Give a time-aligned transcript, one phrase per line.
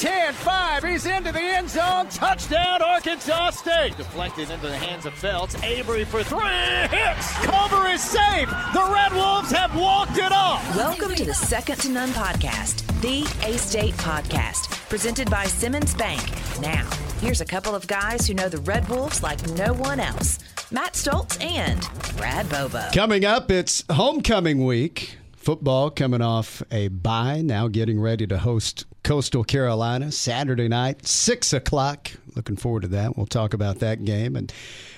[0.00, 0.82] 10, 5.
[0.82, 2.08] He's into the end zone.
[2.08, 3.98] Touchdown, Arkansas State.
[3.98, 5.62] Deflected into the hands of Felts.
[5.62, 6.40] Avery for three.
[6.88, 7.32] Hits.
[7.44, 8.48] Cover is safe.
[8.72, 10.74] The Red Wolves have walked it off.
[10.74, 16.22] Welcome to the Second to None podcast, the A State podcast, presented by Simmons Bank.
[16.62, 16.88] Now,
[17.20, 20.38] here's a couple of guys who know the Red Wolves like no one else
[20.70, 21.86] Matt Stoltz and
[22.16, 22.88] Brad Bobo.
[22.94, 25.18] Coming up, it's homecoming week.
[25.36, 31.52] Football coming off a bye, now getting ready to host Coastal Carolina Saturday night, 6
[31.52, 32.12] o'clock.
[32.36, 33.16] Looking forward to that.
[33.16, 34.52] We'll talk about that game and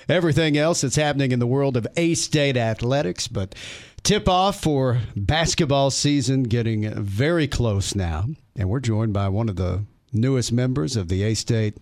[0.07, 3.27] everything else that's happening in the world of A State athletics.
[3.27, 3.55] But
[4.03, 8.25] tip off for basketball season getting very close now.
[8.55, 11.77] And we're joined by one of the newest members of the A State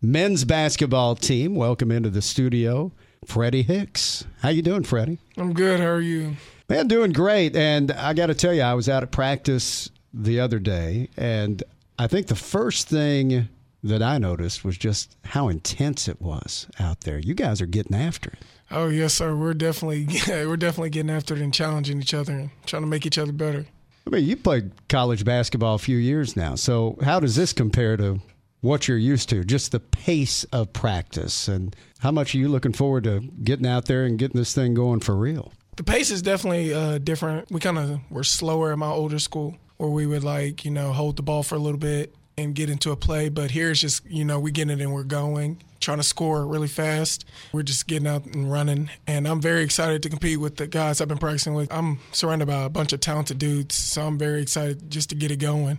[0.00, 1.54] men's basketball team.
[1.54, 2.92] Welcome into the studio,
[3.26, 4.24] Freddy Hicks.
[4.40, 5.18] How you doing, Freddy?
[5.36, 5.80] I'm good.
[5.80, 6.36] How are you?
[6.68, 7.54] Man, doing great.
[7.56, 9.90] And I got to tell you, I was out at practice
[10.22, 11.62] the other day, and
[11.98, 13.48] I think the first thing
[13.82, 17.18] that I noticed was just how intense it was out there.
[17.18, 18.38] You guys are getting after it.
[18.70, 19.36] Oh yes, sir.
[19.36, 22.88] We're definitely yeah, we're definitely getting after it and challenging each other and trying to
[22.88, 23.66] make each other better.
[24.06, 26.56] I mean, you played college basketball a few years now.
[26.56, 28.20] So how does this compare to
[28.60, 29.44] what you're used to?
[29.44, 33.86] Just the pace of practice and how much are you looking forward to getting out
[33.86, 35.52] there and getting this thing going for real?
[35.76, 37.50] The pace is definitely uh, different.
[37.50, 40.92] We kind of were slower at my older school, where we would like you know
[40.92, 43.28] hold the ball for a little bit and get into a play.
[43.28, 46.46] But here it's just you know we get it and we're going, trying to score
[46.46, 47.24] really fast.
[47.52, 51.00] We're just getting out and running, and I'm very excited to compete with the guys
[51.00, 51.72] I've been practicing with.
[51.72, 55.30] I'm surrounded by a bunch of talented dudes, so I'm very excited just to get
[55.30, 55.78] it going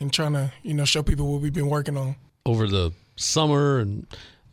[0.00, 2.16] and trying to you know show people what we've been working on
[2.46, 4.06] over the summer and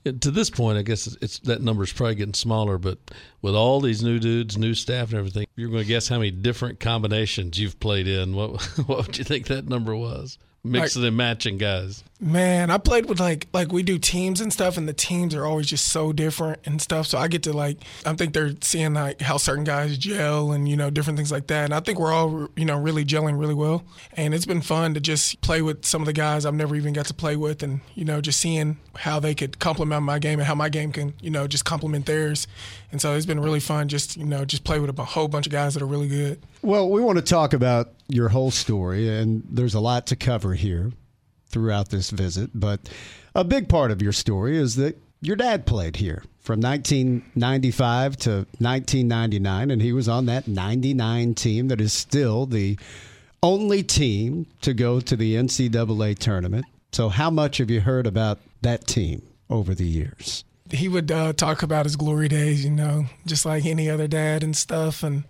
[0.04, 2.78] to this point, I guess it's that number's probably getting smaller.
[2.78, 2.98] But
[3.42, 6.32] with all these new dudes, new staff, and everything, you're going to guess how many
[6.32, 8.36] different combinations you've played in.
[8.36, 10.38] What what would you think that number was?
[10.64, 12.04] Mixing and matching guys.
[12.20, 15.44] Man, I played with like like we do teams and stuff, and the teams are
[15.44, 17.08] always just so different and stuff.
[17.08, 20.70] So I get to like I think they're seeing like how certain guys gel and
[20.70, 21.66] you know different things like that.
[21.66, 23.84] And I think we're all you know really gelling really well.
[24.14, 26.94] And it's been fun to just play with some of the guys I've never even
[26.94, 30.38] got to play with, and you know just seeing how they could complement my game
[30.38, 32.46] and how my game can you know just complement theirs.
[32.92, 35.46] And so it's been really fun just you know just play with a whole bunch
[35.46, 36.42] of guys that are really good.
[36.62, 40.54] Well, we want to talk about your whole story, and there's a lot to cover
[40.54, 40.92] here
[41.48, 42.52] throughout this visit.
[42.54, 42.90] But
[43.36, 48.30] a big part of your story is that your dad played here from 1995 to
[48.58, 52.78] 1999, and he was on that 99 team that is still the
[53.44, 56.66] only team to go to the NCAA tournament.
[56.92, 60.44] So, how much have you heard about that team over the years?
[60.72, 64.44] He would uh, talk about his glory days, you know, just like any other dad
[64.44, 65.04] and stuff.
[65.04, 65.24] And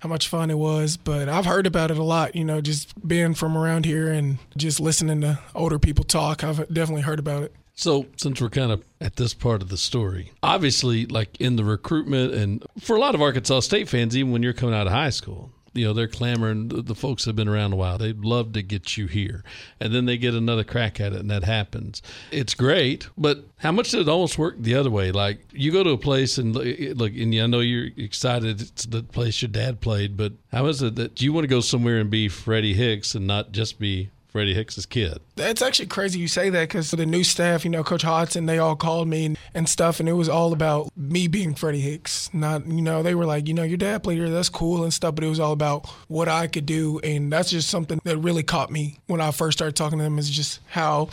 [0.00, 0.96] how much fun it was.
[0.96, 4.38] But I've heard about it a lot, you know, just being from around here and
[4.56, 6.44] just listening to older people talk.
[6.44, 7.54] I've definitely heard about it.
[7.74, 11.62] So, since we're kind of at this part of the story, obviously, like in the
[11.62, 14.92] recruitment, and for a lot of Arkansas State fans, even when you're coming out of
[14.92, 16.68] high school, you know they're clamoring.
[16.68, 17.98] The, folks have been around a while.
[17.98, 19.44] They'd love to get you here.
[19.80, 22.02] And then they get another crack at it and that happens.
[22.30, 25.12] It's great but how much did it almost work the other way?
[25.12, 28.60] Like you go to a place and look and i know you're excited.
[28.60, 31.60] It's the place your dad played but how is it that you want to go
[31.60, 35.18] somewhere and be freddy hicks and not just be Freddy Hicks's kid.
[35.34, 38.60] That's actually crazy you say that because the new staff, you know, Coach Hodgson, they
[38.60, 42.32] all called me and, and, stuff, and it was all about me being Freddy Hicks.
[42.32, 44.94] Not, you know, they were like, you know, your dad played here, that's cool and
[44.94, 48.16] stuff, but it was all about what I could do, and that's just something that
[48.18, 50.20] really caught me when I first started talking to them.
[50.20, 51.08] Is just how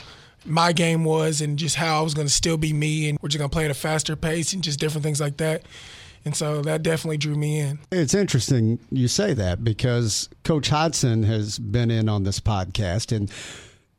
[0.46, 3.30] my game was and just how I was going to still be me, and we're
[3.30, 5.64] just going to play at a faster pace and just different things like that.
[6.26, 7.80] And so that definitely drew me in.
[7.92, 13.16] It's interesting you say that because Coach Hodgson has been in on this podcast.
[13.16, 13.32] And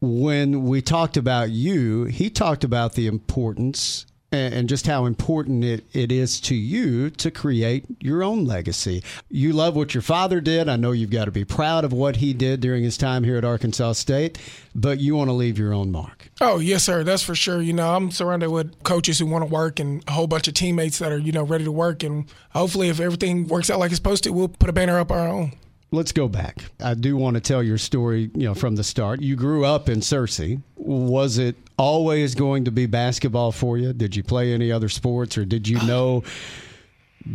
[0.01, 5.85] when we talked about you, he talked about the importance and just how important it,
[5.93, 9.03] it is to you to create your own legacy.
[9.31, 10.69] You love what your father did.
[10.69, 13.37] I know you've got to be proud of what he did during his time here
[13.37, 14.39] at Arkansas State,
[14.75, 16.31] but you want to leave your own mark.
[16.41, 17.05] Oh, yes, sir.
[17.05, 17.63] That's for sure.
[17.63, 20.55] You know, I'm surrounded with coaches who want to work and a whole bunch of
[20.55, 22.03] teammates that are, you know, ready to work.
[22.03, 25.11] And hopefully, if everything works out like it's supposed to, we'll put a banner up
[25.11, 25.53] our own
[25.91, 26.65] let's go back.
[26.81, 29.21] I do want to tell your story, you know, from the start.
[29.21, 30.63] You grew up in Searcy.
[30.77, 33.93] Was it always going to be basketball for you?
[33.93, 36.23] Did you play any other sports or did you know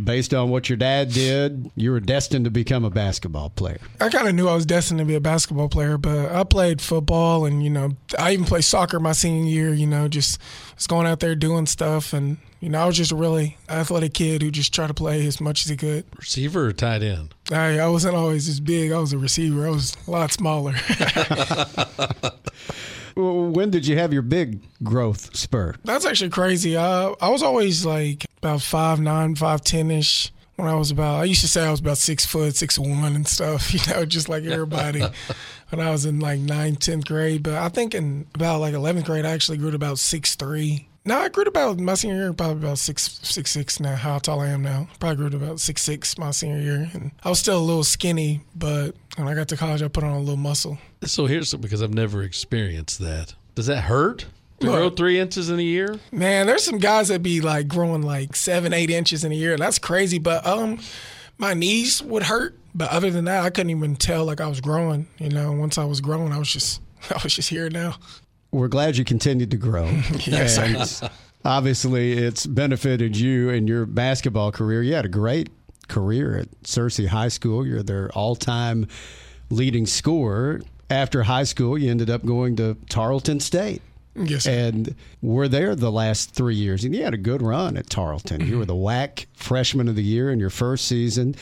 [0.04, 3.80] based on what your dad did, you were destined to become a basketball player?
[4.00, 6.80] I kind of knew I was destined to be a basketball player, but I played
[6.80, 10.40] football and, you know, I even played soccer my senior year, you know, just
[10.76, 14.14] was going out there doing stuff and you know, I was just a really athletic
[14.14, 16.04] kid who just tried to play as much as he could.
[16.16, 17.34] Receiver or tight end?
[17.50, 18.92] I, I wasn't always as big.
[18.92, 19.66] I was a receiver.
[19.66, 20.72] I was a lot smaller.
[23.16, 25.78] when when did you have your big growth spurt?
[25.84, 26.76] That's actually crazy.
[26.76, 31.20] Uh, I was always like about five nine, five ten ish when I was about.
[31.20, 33.74] I used to say I was about six foot, six one, and stuff.
[33.74, 35.00] You know, just like everybody.
[35.70, 39.06] when I was in like ninth, tenth grade, but I think in about like eleventh
[39.06, 40.86] grade, I actually grew to about six three.
[41.04, 43.96] No, I grew to about my senior year, probably about six six six now.
[43.96, 44.88] How tall I am now?
[45.00, 47.82] Probably grew to about six six my senior year, and I was still a little
[47.82, 50.78] skinny, but when I got to college, I put on a little muscle.
[51.04, 53.34] So here's something because I've never experienced that.
[53.56, 54.26] Does that hurt?
[54.60, 55.98] To grow three inches in a year?
[56.12, 59.56] Man, there's some guys that be like growing like seven, eight inches in a year,
[59.56, 60.20] that's crazy.
[60.20, 60.78] But um,
[61.36, 64.60] my knees would hurt, but other than that, I couldn't even tell like I was
[64.60, 65.08] growing.
[65.18, 67.96] You know, once I was growing, I was just I was just here now.
[68.52, 69.86] We're glad you continued to grow.
[70.26, 70.58] Yes,
[71.02, 71.10] And
[71.44, 74.82] obviously, it's benefited you in your basketball career.
[74.82, 75.48] You had a great
[75.88, 77.66] career at Searcy High School.
[77.66, 78.86] You're their all-time
[79.50, 80.60] leading scorer.
[80.90, 83.80] After high school, you ended up going to Tarleton State.
[84.14, 84.50] Yes, sir.
[84.50, 86.84] and were there the last three years.
[86.84, 88.46] And you had a good run at Tarleton.
[88.46, 91.34] You were the WAC Freshman of the Year in your first season.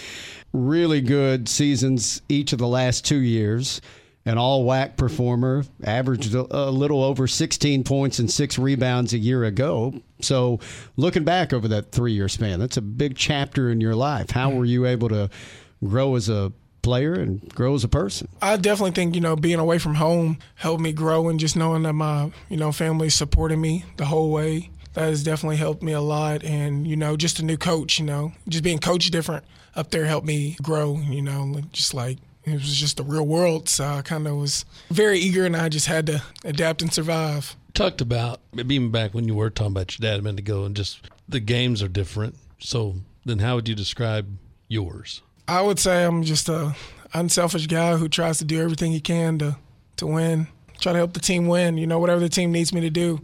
[0.53, 3.81] Really good seasons each of the last two years.
[4.27, 9.45] An all WAC performer, averaged a, little over 16 points and six rebounds a year
[9.45, 9.95] ago.
[10.21, 10.61] So,
[10.97, 14.31] looking back over that three year span, that's a big chapter in your life.
[14.31, 15.31] How were you able to
[15.83, 16.53] grow as a
[16.83, 18.29] player and grow as a person?
[18.43, 21.85] I definitely think you know being away from home helped me grow, and just knowing
[21.85, 25.93] that my you know family supported me the whole way that has definitely helped me
[25.93, 26.45] a lot.
[26.45, 29.45] And you know, just a new coach, you know, just being coached different
[29.75, 30.99] up there helped me grow.
[30.99, 34.65] You know, just like it was just the real world, so I kind of was
[34.91, 37.57] very eager, and I just had to adapt and survive.
[37.75, 40.75] Talked about even back when you were talking about your dad a minute ago, and
[40.75, 42.37] just the games are different.
[42.59, 44.37] So then, how would you describe
[44.69, 45.23] yours?
[45.47, 46.75] I would say I'm just a
[47.13, 49.57] unselfish guy who tries to do everything he can to
[49.97, 50.47] to win.
[50.81, 51.77] Try to help the team win.
[51.77, 53.21] You know, whatever the team needs me to do,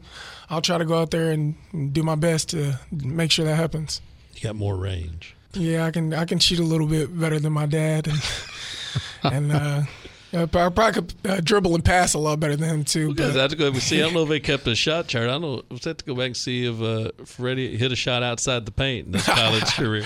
[0.51, 1.55] I'll try to go out there and
[1.93, 4.01] do my best to make sure that happens.
[4.35, 5.35] You got more range.
[5.55, 8.07] Yeah, I can I can shoot a little bit better than my dad,
[9.23, 9.83] and, and uh,
[10.33, 13.15] I probably could uh, dribble and pass a lot better than him too.
[13.15, 13.99] But- I have to go and see.
[14.01, 15.25] I don't know if they kept a shot chart.
[15.29, 15.63] I don't know.
[15.71, 18.73] We'll have to go back and see if uh, Freddy hit a shot outside the
[18.73, 20.05] paint in his college career.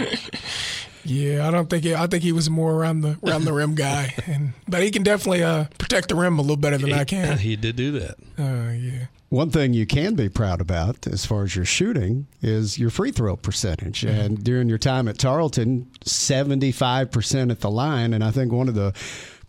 [1.04, 3.74] Yeah, I don't think he, I think he was more around the around the rim
[3.74, 7.04] guy, and but he can definitely uh, protect the rim a little better than I
[7.04, 7.38] can.
[7.38, 8.16] He did do that.
[8.38, 12.80] Uh, yeah, One thing you can be proud about as far as your shooting is
[12.80, 14.00] your free throw percentage.
[14.02, 14.20] Mm-hmm.
[14.20, 18.12] And during your time at Tarleton, 75% at the line.
[18.12, 18.92] And I think one of the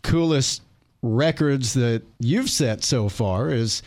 [0.03, 0.61] coolest
[1.01, 3.81] records that you've set so far is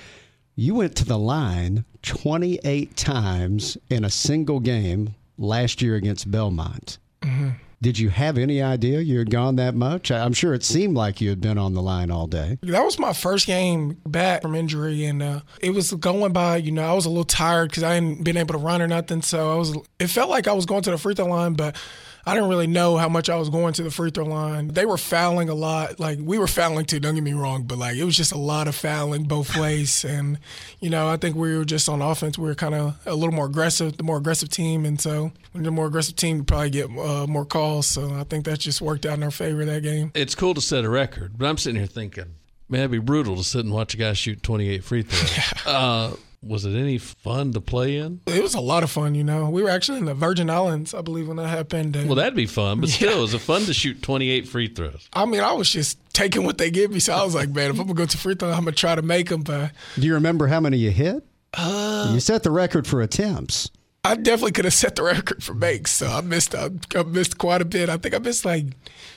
[0.56, 6.99] you went to the line 28 times in a single game last year against Belmont.
[7.23, 7.50] Mm-hmm.
[7.85, 10.11] Did you have any idea you had gone that much?
[10.11, 12.57] I'm sure it seemed like you had been on the line all day.
[12.63, 16.57] that was my first game back from injury, and uh, it was going by.
[16.57, 18.89] You know, I was a little tired because I hadn't been able to run or
[18.89, 19.77] nothing, so I was.
[19.99, 21.77] It felt like I was going to the free throw line, but
[22.26, 24.69] I didn't really know how much I was going to the free throw line.
[24.69, 26.00] They were fouling a lot.
[26.00, 27.00] Like we were fouling too.
[27.00, 30.05] Don't get me wrong, but like it was just a lot of fouling both ways.
[30.05, 30.38] And
[30.81, 32.38] you know, I think we were just on offense.
[32.38, 34.85] We were kind of a little more aggressive, the more aggressive team.
[34.85, 37.87] And so when you're the more aggressive team, you probably get uh, more calls.
[37.87, 40.11] So I think that just worked out in our favor that game.
[40.15, 42.35] It's cool to set a record, but I'm sitting here thinking,
[42.69, 45.67] man, it'd be brutal to sit and watch a guy shoot 28 free throws.
[45.67, 48.20] uh, was it any fun to play in?
[48.27, 49.15] It was a lot of fun.
[49.15, 51.96] You know, we were actually in the Virgin Islands, I believe, when that happened.
[51.96, 54.69] And, Well, that'd be fun, but still, is it was fun to shoot 28 free
[54.69, 55.08] throws?
[55.13, 57.01] I mean, I was just taking what they give me.
[57.01, 58.94] So I was like, man, if I'm gonna go to free throw, I'm gonna try
[58.94, 59.43] to make them.
[59.43, 61.24] But Do you remember how many you hit?
[61.55, 63.70] Uh, you set the record for attempts.
[64.06, 65.91] I definitely could have set the record for makes.
[65.93, 66.55] So I missed.
[66.55, 67.89] I, I missed quite a bit.
[67.89, 68.67] I think I missed like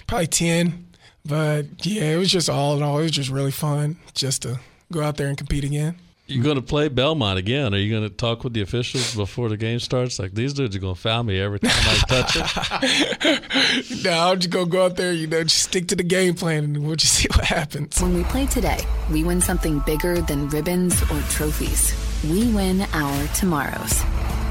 [0.06, 0.86] probably ten.
[1.26, 4.60] But yeah, it was just all in all, it was just really fun just to
[4.94, 5.98] go out there and compete again.
[6.28, 7.74] You're going to play Belmont again.
[7.74, 10.20] Are you going to talk with the officials before the game starts?
[10.20, 13.44] Like, these dudes are going to foul me every time I touch it.
[14.04, 16.64] No, I'm just gonna go out there, you know, just stick to the game plan,
[16.64, 18.02] and we'll just see what happens.
[18.02, 18.80] When we play today,
[19.12, 21.94] we win something bigger than ribbons or trophies.
[22.30, 24.02] We win our tomorrows.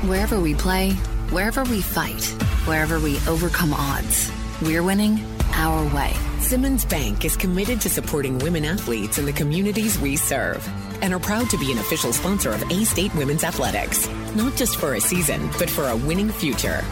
[0.02, 0.92] Wherever we play,
[1.30, 2.24] wherever we fight,
[2.66, 4.30] wherever we overcome odds,
[4.62, 6.12] we're winning our way.
[6.40, 10.66] Simmons Bank is committed to supporting women athletes in the communities we serve
[11.02, 14.08] and are proud to be an official sponsor of A State Women's Athletics.
[14.34, 16.82] Not just for a season, but for a winning future.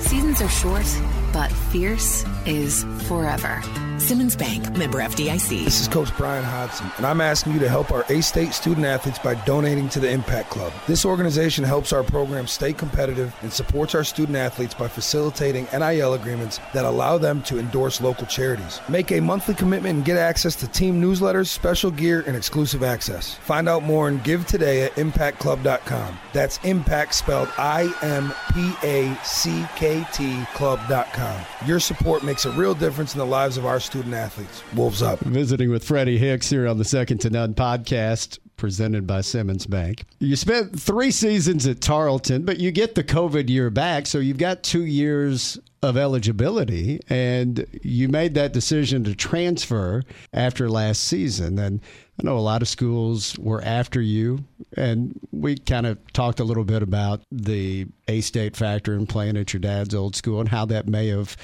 [0.00, 0.86] Seasons are short,
[1.32, 3.62] but fierce is forever.
[4.02, 5.64] Simmons Bank, member FDIC.
[5.64, 8.84] This is Coach Bryan Hodgson, and I'm asking you to help our A State student
[8.84, 10.72] athletes by donating to the Impact Club.
[10.88, 16.14] This organization helps our program stay competitive and supports our student athletes by facilitating NIL
[16.14, 18.80] agreements that allow them to endorse local charities.
[18.88, 23.34] Make a monthly commitment and get access to team newsletters, special gear, and exclusive access.
[23.34, 26.18] Find out more and give today at impactclub.com.
[26.32, 31.40] That's impact spelled I M P A C K T club.com.
[31.66, 34.62] Your support makes a real difference in the lives of our student athletes.
[34.74, 35.20] Wolves up.
[35.20, 40.04] Visiting with Freddy Hicks here on the Second to None podcast presented by Simmons Bank.
[40.18, 44.38] You spent three seasons at Tarleton, but you get the COVID year back, so you've
[44.38, 51.58] got two years of eligibility, and you made that decision to transfer after last season.
[51.58, 51.82] And
[52.18, 54.42] I know a lot of schools were after you,
[54.74, 59.36] and we kind of talked a little bit about the A State factor in playing
[59.36, 61.36] at your dad's old school and how that may have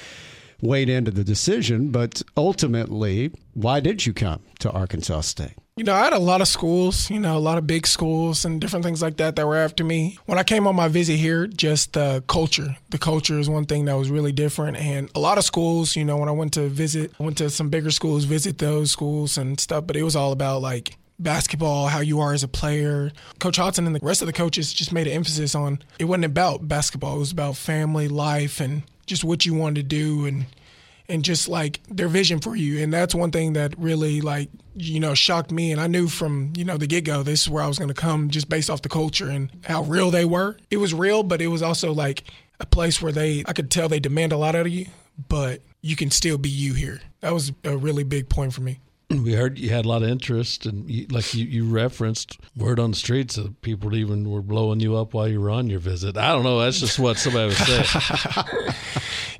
[0.61, 1.91] weighed into the decision.
[1.91, 5.53] But ultimately, why did you come to Arkansas State?
[5.77, 8.43] You know, I had a lot of schools, you know, a lot of big schools
[8.43, 10.17] and different things like that that were after me.
[10.25, 12.75] When I came on my visit here, just the culture.
[12.89, 14.75] The culture is one thing that was really different.
[14.75, 17.49] And a lot of schools, you know, when I went to visit, I went to
[17.49, 21.87] some bigger schools, visit those schools and stuff, but it was all about like basketball,
[21.87, 23.11] how you are as a player.
[23.39, 26.25] Coach Hodgson and the rest of the coaches just made an emphasis on it wasn't
[26.25, 30.45] about basketball, it was about family, life, and just what you wanted to do and
[31.09, 32.83] and just like their vision for you.
[32.83, 35.71] And that's one thing that really like, you know, shocked me.
[35.71, 37.87] And I knew from, you know, the get go, this is where I was going
[37.87, 40.55] to come just based off the culture and how real they were.
[40.69, 42.25] It was real, but it was also like
[42.59, 44.85] a place where they, I could tell they demand a lot out of you,
[45.27, 47.01] but you can still be you here.
[47.21, 48.79] That was a really big point for me.
[49.09, 52.79] We heard you had a lot of interest, and you, like you, you referenced, word
[52.79, 55.79] on the streets that people even were blowing you up while you were on your
[55.79, 56.15] visit.
[56.15, 56.59] I don't know.
[56.59, 58.73] That's just what somebody was saying.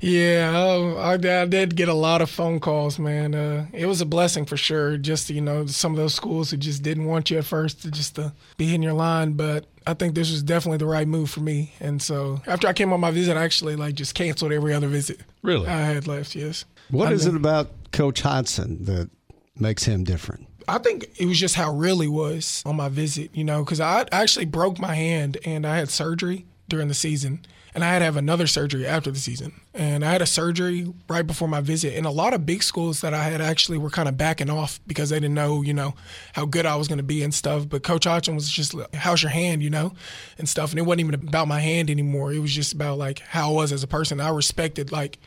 [0.00, 3.36] yeah, um, I, I, did get a lot of phone calls, man.
[3.36, 4.96] Uh, it was a blessing for sure.
[4.96, 7.92] Just you know, some of those schools who just didn't want you at first to
[7.92, 11.30] just to be in your line, but I think this was definitely the right move
[11.30, 11.74] for me.
[11.78, 14.88] And so after I came on my visit, I actually like just canceled every other
[14.88, 15.20] visit.
[15.42, 16.34] Really, I had left.
[16.34, 16.64] Yes.
[16.90, 19.10] What I is it about Coach Hodgson that
[19.56, 20.46] makes him different?
[20.68, 23.80] I think it was just how real he was on my visit, you know, because
[23.80, 27.44] I actually broke my hand and I had surgery during the season.
[27.72, 29.52] And I had to have another surgery after the season.
[29.74, 31.96] And I had a surgery right before my visit.
[31.96, 34.80] And a lot of big schools that I had actually were kind of backing off
[34.88, 35.94] because they didn't know, you know,
[36.32, 37.68] how good I was going to be and stuff.
[37.68, 39.92] But Coach Hodgson was just, how's your hand, you know,
[40.36, 40.70] and stuff.
[40.70, 42.32] And it wasn't even about my hand anymore.
[42.32, 44.20] It was just about like how I was as a person.
[44.20, 45.20] I respected like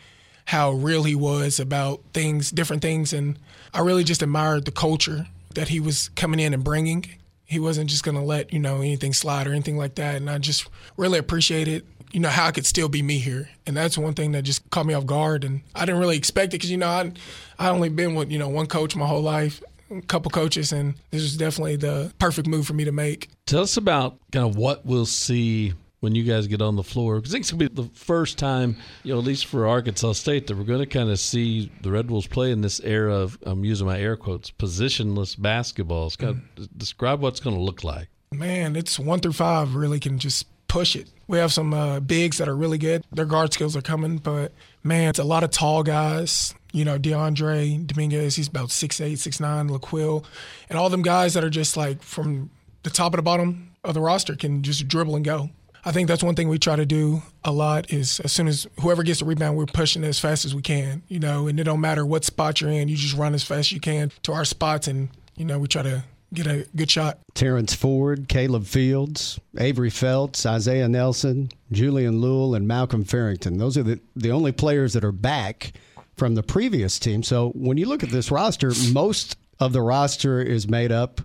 [0.45, 3.13] how real he was about things, different things.
[3.13, 3.39] And
[3.73, 7.05] I really just admired the culture that he was coming in and bringing.
[7.45, 10.15] He wasn't just going to let, you know, anything slide or anything like that.
[10.15, 13.49] And I just really appreciated, you know, how I could still be me here.
[13.65, 15.43] And that's one thing that just caught me off guard.
[15.43, 17.11] And I didn't really expect it because, you know, I,
[17.59, 19.61] I only been with, you know, one coach my whole life
[19.97, 23.29] a couple coaches, and this was definitely the perfect move for me to make.
[23.45, 25.73] Tell us about kind of what we'll see
[26.03, 27.15] when you guys get on the floor?
[27.15, 30.47] Because it's going to be the first time, you know, at least for Arkansas State,
[30.47, 33.37] that we're going to kind of see the Red Wolves play in this era of,
[33.43, 36.07] I'm using my air quotes, positionless basketball.
[36.07, 36.67] It's got mm.
[36.75, 38.09] describe what's going to look like.
[38.33, 41.07] Man, it's one through five really can just push it.
[41.27, 43.05] We have some uh, bigs that are really good.
[43.13, 44.51] Their guard skills are coming, but
[44.83, 46.53] man, it's a lot of tall guys.
[46.73, 50.25] You know, Dyondre Dominguez, he's about 6'8, 6'9, LaQuill,
[50.67, 52.49] and all them guys that are just like from
[52.81, 55.49] the top of the bottom of the roster can just dribble and go.
[55.85, 58.67] I think that's one thing we try to do a lot is as soon as
[58.79, 61.65] whoever gets the rebound, we're pushing as fast as we can, you know, and it
[61.65, 64.31] don't matter what spot you're in, you just run as fast as you can to
[64.31, 67.19] our spots and, you know, we try to get a good shot.
[67.33, 73.57] Terrence Ford, Caleb Fields, Avery Felts, Isaiah Nelson, Julian Lual, and Malcolm Farrington.
[73.57, 75.73] Those are the, the only players that are back
[76.15, 77.23] from the previous team.
[77.23, 81.21] So when you look at this roster, most of the roster is made up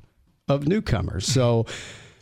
[0.49, 1.27] of newcomers.
[1.27, 1.67] So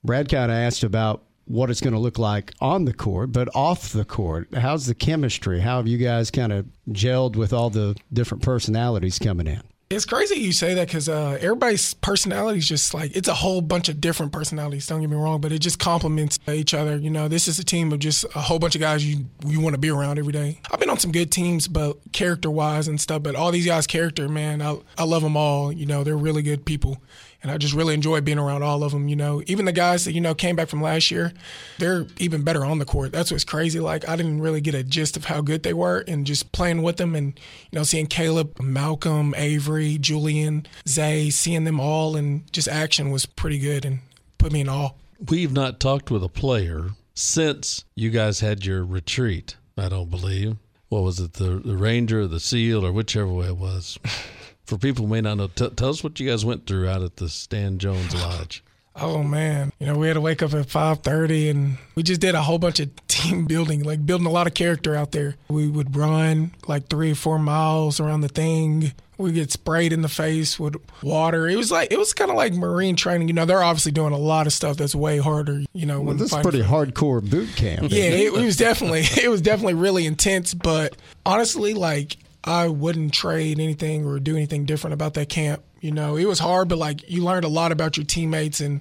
[0.05, 3.49] Brad kind of asked about what it's going to look like on the court, but
[3.55, 4.53] off the court.
[4.55, 5.61] How's the chemistry?
[5.61, 9.63] How have you guys kind of gelled with all the different personalities coming in?
[9.89, 13.61] It's crazy you say that because uh, everybody's personality is just like it's a whole
[13.61, 14.85] bunch of different personalities.
[14.89, 16.97] Don't get me wrong, but it just complements each other.
[16.97, 19.61] You know, this is a team of just a whole bunch of guys you you
[19.61, 20.61] want to be around every day.
[20.73, 23.23] I've been on some good teams, but character wise and stuff.
[23.23, 25.71] But all these guys' character, man, I I love them all.
[25.71, 27.01] You know, they're really good people
[27.47, 29.07] and I just really enjoy being around all of them.
[29.07, 31.33] You know, even the guys that you know came back from last year,
[31.79, 33.13] they're even better on the court.
[33.13, 33.79] That's what's crazy.
[33.79, 36.83] Like I didn't really get a gist of how good they were, and just playing
[36.83, 37.39] with them, and
[37.71, 43.27] you know, seeing Caleb, Malcolm, Avery, Julian, Zay, seeing them all in just action was
[43.27, 44.01] pretty good and
[44.39, 44.91] put me in awe.
[45.31, 49.55] We've not talked with a player since you guys had your retreat.
[49.79, 50.57] I don't believe.
[50.89, 54.01] What was it, the the Ranger, or the Seal, or whichever way it was?
[54.67, 57.03] For people who may not know, t- tell us what you guys went through out
[57.03, 58.63] at the Stan Jones Lodge.
[58.99, 62.35] Oh man, you know we had to wake up at 5:30 and we just did
[62.35, 65.35] a whole bunch of team building, like building a lot of character out there.
[65.49, 68.93] We would run like 3 or 4 miles around the thing.
[69.19, 71.47] We get sprayed in the face with water.
[71.47, 73.29] It was like it was kind of like marine training.
[73.29, 75.61] You know, they're obviously doing a lot of stuff that's way harder.
[75.75, 77.89] You know, Well, this is pretty for- hardcore boot camp.
[77.91, 80.55] yeah, it, it was definitely it was definitely really intense.
[80.55, 80.97] But
[81.27, 85.63] honestly, like I wouldn't trade anything or do anything different about that camp.
[85.81, 88.81] You know, it was hard, but like you learned a lot about your teammates and.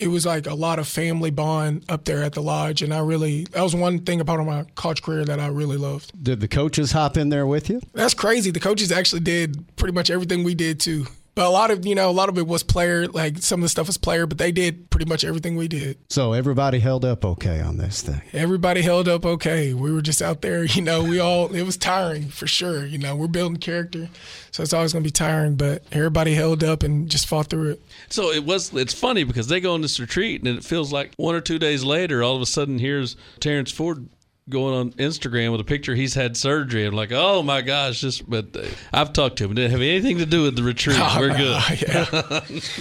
[0.00, 3.00] It was like a lot of family bond up there at the lodge, and I
[3.00, 6.12] really that was one thing about my college career that I really loved.
[6.22, 7.80] Did the coaches hop in there with you?
[7.94, 8.52] That's crazy.
[8.52, 11.08] The coaches actually did pretty much everything we did too.
[11.38, 13.06] But a lot of you know, a lot of it was player.
[13.06, 15.96] Like some of the stuff was player, but they did pretty much everything we did.
[16.10, 18.20] So everybody held up okay on this thing.
[18.32, 19.72] Everybody held up okay.
[19.72, 21.04] We were just out there, you know.
[21.04, 22.84] We all it was tiring for sure.
[22.84, 24.08] You know, we're building character,
[24.50, 25.54] so it's always going to be tiring.
[25.54, 27.82] But everybody held up and just fought through it.
[28.08, 28.74] So it was.
[28.74, 31.60] It's funny because they go on this retreat, and it feels like one or two
[31.60, 34.08] days later, all of a sudden, here's Terrence Ford
[34.48, 36.84] going on Instagram with a picture he's had surgery.
[36.84, 38.00] I'm like, oh my gosh!
[38.00, 39.52] Just, but uh, I've talked to him.
[39.52, 40.98] It didn't have anything to do with the retreat.
[41.18, 41.62] We're good.
[41.88, 42.40] yeah.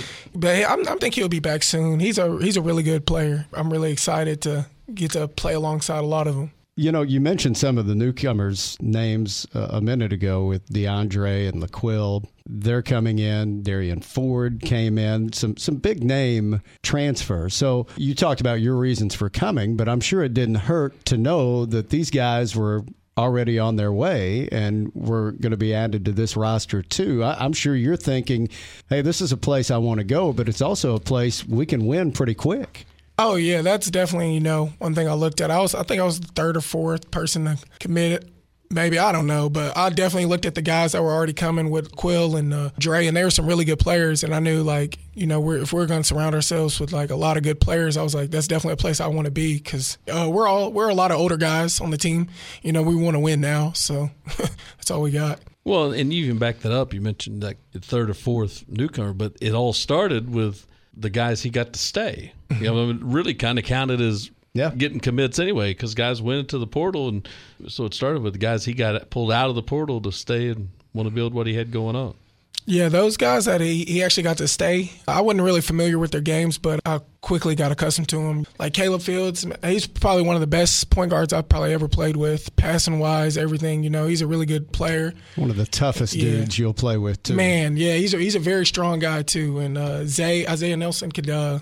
[0.35, 1.99] but I'm, I think he'll be back soon.
[1.99, 3.45] He's a he's a really good player.
[3.53, 6.51] I'm really excited to get to play alongside a lot of them.
[6.79, 11.49] You know, you mentioned some of the newcomers' names uh, a minute ago with DeAndre
[11.49, 12.27] and LaQuill.
[12.47, 13.63] They're coming in.
[13.63, 15.33] Darian Ford came in.
[15.33, 17.49] Some some big name transfer.
[17.49, 21.17] So you talked about your reasons for coming, but I'm sure it didn't hurt to
[21.17, 22.85] know that these guys were
[23.17, 27.23] already on their way and were going to be added to this roster too.
[27.23, 28.49] I, I'm sure you're thinking,
[28.87, 31.65] "Hey, this is a place I want to go," but it's also a place we
[31.65, 32.85] can win pretty quick.
[33.19, 35.49] Oh yeah, that's definitely you know one thing I looked at.
[35.49, 38.29] I was I think I was the third or fourth person to commit it.
[38.69, 41.69] Maybe I don't know, but I definitely looked at the guys that were already coming
[41.69, 44.25] with Quill and uh, Dre, and they were some really good players.
[44.25, 47.09] And I knew like you know we're, if we're going to surround ourselves with like
[47.09, 49.31] a lot of good players, I was like that's definitely a place I want to
[49.31, 52.27] be because uh, we're all we're a lot of older guys on the team.
[52.61, 55.39] You know we want to win now, so that's all we got.
[55.63, 56.93] Well, and you even back that up.
[56.93, 60.67] You mentioned that third or fourth newcomer, but it all started with
[60.99, 62.33] the guys he got to stay.
[62.59, 64.71] You know, it really kind of counted as Yeah.
[64.75, 67.27] getting commits anyway because guys went into the portal, and
[67.67, 70.47] so it started with the guys he got pulled out of the portal to stay
[70.49, 72.15] and want to build what he had going on.
[72.65, 74.91] Yeah, those guys that he, he actually got to stay.
[75.07, 78.45] I wasn't really familiar with their games, but I quickly got accustomed to them.
[78.59, 82.17] Like Caleb Fields, he's probably one of the best point guards I've probably ever played
[82.17, 83.83] with, passing wise, everything.
[83.83, 85.13] You know, he's a really good player.
[85.37, 86.23] One of the toughest Yeah.
[86.31, 87.35] dudes you'll play with too.
[87.35, 89.59] Man, yeah, he's a, he's a very strong guy too.
[89.59, 91.59] And uh, Zay Isaiah Nelson could, uh,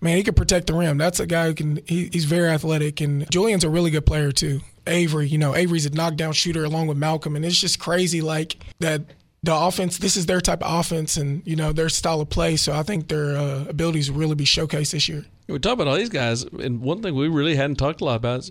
[0.00, 0.98] man, he could protect the rim.
[0.98, 1.78] That's a guy who can.
[1.86, 4.62] He, he's very athletic, and Julian's a really good player too.
[4.88, 8.56] Avery, you know, Avery's a knockdown shooter along with Malcolm, and it's just crazy like
[8.80, 9.02] that.
[9.44, 12.56] The offense, this is their type of offense, and you know their style of play.
[12.56, 15.26] So I think their uh, abilities will really be showcased this year.
[15.48, 18.16] We talk about all these guys, and one thing we really hadn't talked a lot
[18.16, 18.50] about is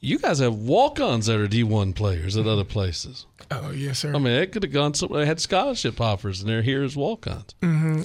[0.00, 3.26] you guys have walk-ons that are D1 players at other places.
[3.50, 4.14] Oh yes, sir.
[4.14, 5.20] I mean, it could have gone somewhere.
[5.20, 7.54] They had scholarship offers, and they're here as walk-ons.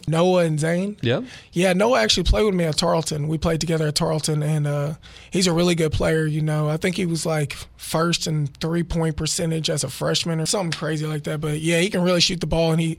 [0.08, 0.98] Noah and Zane.
[1.02, 1.22] Yeah.
[1.52, 3.28] Yeah, Noah actually played with me at Tarleton.
[3.28, 4.94] We played together at Tarleton, and uh,
[5.32, 6.26] he's a really good player.
[6.26, 10.40] You know, I think he was like first in three point percentage as a freshman
[10.40, 11.42] or something crazy like that.
[11.42, 12.98] But yeah, he can really shoot the ball, and he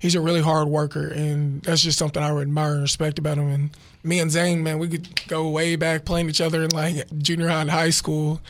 [0.00, 3.38] he's a really hard worker, and that's just something I would admire and respect about
[3.38, 3.48] him.
[3.48, 3.70] And
[4.02, 7.48] me and Zane, man, we could go way back playing each other in like junior
[7.48, 8.40] high and high school.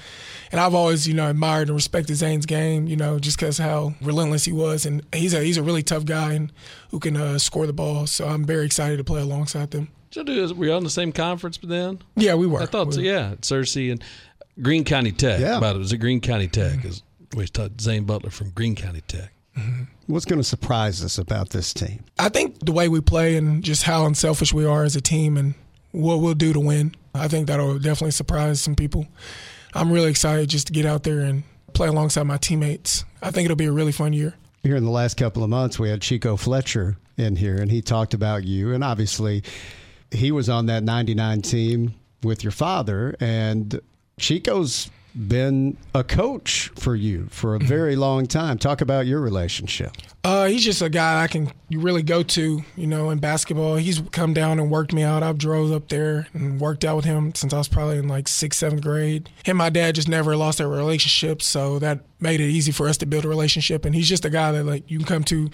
[0.52, 3.94] And I've always, you know, admired and respected Zane's game, you know, just because how
[4.00, 6.52] relentless he was, and he's a he's a really tough guy and
[6.90, 8.06] who can uh, score the ball.
[8.06, 9.88] So I'm very excited to play alongside them.
[10.10, 12.00] So, do were you on the same conference then?
[12.16, 12.60] Yeah, we were.
[12.60, 13.00] I thought so.
[13.00, 13.14] We were.
[13.14, 14.02] Yeah, Searcy and
[14.60, 15.40] Greene County Tech.
[15.40, 15.58] Yeah.
[15.58, 16.84] About it was at Greene County Tech.
[16.84, 17.04] Is
[17.36, 19.32] we taught Zane Butler from Greene County Tech.
[20.06, 22.04] What's going to surprise us about this team?
[22.18, 25.36] I think the way we play and just how unselfish we are as a team
[25.36, 25.54] and
[25.92, 26.94] what we'll do to win.
[27.14, 29.06] I think that'll definitely surprise some people.
[29.74, 33.04] I'm really excited just to get out there and play alongside my teammates.
[33.22, 34.34] I think it'll be a really fun year.
[34.62, 37.80] Here in the last couple of months, we had Chico Fletcher in here, and he
[37.82, 38.72] talked about you.
[38.72, 39.42] And obviously,
[40.10, 43.14] he was on that 99 team with your father.
[43.20, 43.80] And
[44.18, 48.58] Chico's been a coach for you for a very long time.
[48.58, 49.92] Talk about your relationship.
[50.22, 53.76] Uh, he's just a guy I can you really go to, you know, in basketball.
[53.76, 55.22] He's come down and worked me out.
[55.22, 58.28] I've drove up there and worked out with him since I was probably in like
[58.28, 59.28] sixth, seventh grade.
[59.44, 62.88] Him and my dad just never lost their relationship, so that made it easy for
[62.88, 63.84] us to build a relationship.
[63.84, 65.48] And he's just a guy that like you can come to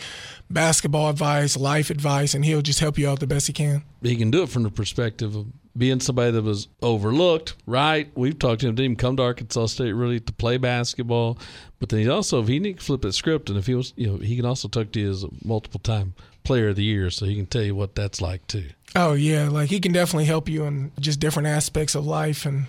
[0.51, 3.85] basketball advice, life advice, and he'll just help you out the best he can.
[4.03, 8.11] He can do it from the perspective of being somebody that was overlooked, right?
[8.15, 11.39] We've talked to him, didn't even come to Arkansas State really to play basketball.
[11.79, 13.93] But then he also, if he need to flip that script, and if he was,
[13.97, 16.85] you know, he can also talk to you as a multiple time player of the
[16.85, 18.69] year, so he can tell you what that's like too.
[18.95, 22.67] Oh yeah, like he can definitely help you in just different aspects of life, and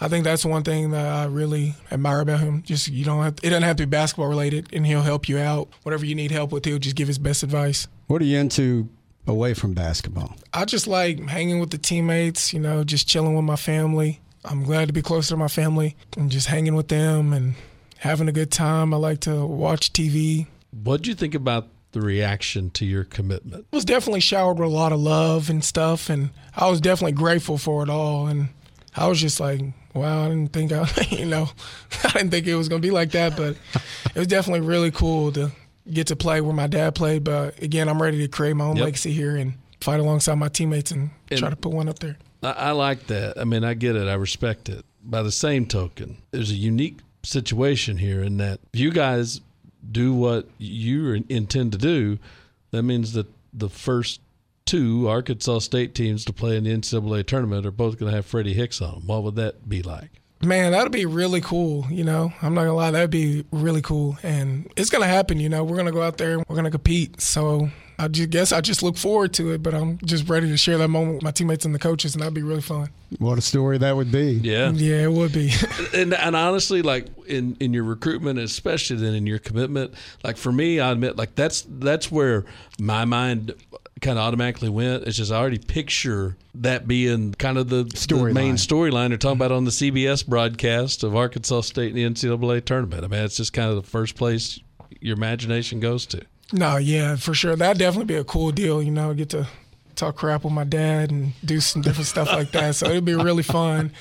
[0.00, 2.62] I think that's one thing that I really admire about him.
[2.62, 5.28] Just you don't have to, it doesn't have to be basketball related, and he'll help
[5.28, 5.68] you out.
[5.84, 7.86] Whatever you need help with, he'll just give his best advice.
[8.08, 8.88] What are you into
[9.26, 10.36] away from basketball?
[10.52, 14.20] I just like hanging with the teammates, you know, just chilling with my family.
[14.44, 17.54] I'm glad to be closer to my family and just hanging with them and
[17.98, 18.94] having a good time.
[18.94, 20.46] I like to watch TV.
[20.82, 23.66] What'd you think about the reaction to your commitment?
[23.72, 27.12] I was definitely showered with a lot of love and stuff, and I was definitely
[27.12, 28.26] grateful for it all.
[28.28, 28.48] And
[28.96, 29.60] I was just like,
[29.92, 31.50] wow, I didn't think I, you know,
[32.04, 33.56] I didn't think it was going to be like that, but
[34.14, 35.50] it was definitely really cool to
[35.92, 37.24] get to play where my dad played.
[37.24, 38.84] But again, I'm ready to create my own Yep.
[38.84, 42.16] legacy here and fight alongside my teammates and, And- try to put one up there.
[42.42, 43.38] I, I like that.
[43.38, 44.08] I mean, I get it.
[44.08, 44.84] I respect it.
[45.02, 49.40] By the same token, there's a unique situation here in that if you guys
[49.90, 52.18] do what you intend to do,
[52.70, 54.20] that means that the first
[54.66, 58.24] two Arkansas State teams to play in the NCAA tournament are both going to have
[58.26, 59.06] Freddy Hicks on them.
[59.06, 60.20] What would that be like?
[60.42, 61.86] Man, that'd be really cool.
[61.90, 65.38] You know, I'm not gonna lie, that'd be really cool, and it's gonna happen.
[65.38, 67.20] You know, we're gonna go out there and we're gonna compete.
[67.20, 69.62] So I just guess I just look forward to it.
[69.62, 72.22] But I'm just ready to share that moment with my teammates and the coaches, and
[72.22, 72.88] that'd be really fun.
[73.18, 74.40] What a story that would be.
[74.42, 74.70] Yeah.
[74.70, 75.52] Yeah, it would be.
[75.94, 79.92] and and honestly, like in in your recruitment, especially then in your commitment,
[80.24, 82.46] like for me, I admit, like that's that's where
[82.78, 83.52] my mind
[84.00, 85.04] kind of automatically went.
[85.04, 89.38] It's just I already picture that being kind of the, the main storyline they're talking
[89.38, 93.04] about on the CBS broadcast of Arkansas State in the NCAA tournament.
[93.04, 94.58] I mean, it's just kind of the first place
[95.00, 96.22] your imagination goes to.
[96.52, 97.56] no, yeah, for sure.
[97.56, 98.82] That'd definitely be a cool deal.
[98.82, 99.46] You know, get to
[99.94, 102.74] talk crap with my dad and do some different stuff like that.
[102.74, 103.92] So it'd be really fun